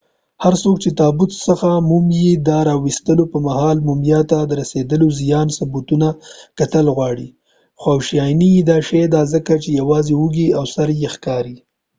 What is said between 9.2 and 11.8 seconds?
ځکه چې یوازې اوږی او سر یې ښکاری